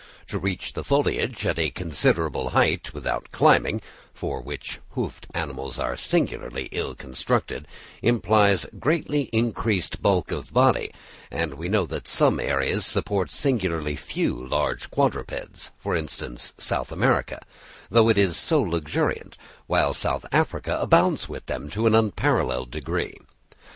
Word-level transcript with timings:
To 0.29 0.39
reach 0.39 0.73
the 0.73 0.83
foliage 0.83 1.45
at 1.45 1.59
a 1.59 1.69
considerable 1.69 2.49
height 2.49 2.91
(without 2.91 3.31
climbing, 3.31 3.81
for 4.15 4.41
which 4.41 4.79
hoofed 4.95 5.27
animals 5.35 5.77
are 5.77 5.95
singularly 5.95 6.69
ill 6.71 6.95
constructed) 6.95 7.67
implies 8.01 8.65
greatly 8.79 9.29
increased 9.31 10.01
bulk 10.01 10.31
of 10.31 10.51
body; 10.51 10.91
and 11.29 11.53
we 11.53 11.69
know 11.69 11.85
that 11.85 12.07
some 12.07 12.39
areas 12.39 12.83
support 12.83 13.29
singularly 13.29 13.95
few 13.95 14.33
large 14.35 14.89
quadrupeds, 14.89 15.69
for 15.77 15.95
instance 15.95 16.53
South 16.57 16.91
America, 16.91 17.39
though 17.91 18.09
it 18.09 18.17
is 18.17 18.35
so 18.35 18.59
luxuriant, 18.59 19.37
while 19.67 19.93
South 19.93 20.25
Africa 20.31 20.79
abounds 20.81 21.29
with 21.29 21.45
them 21.45 21.69
to 21.69 21.85
an 21.85 21.93
unparalleled 21.93 22.71
degree. 22.71 23.13